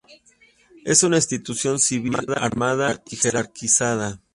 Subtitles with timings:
[0.83, 4.19] Es una institución civil, armada y jerarquizada.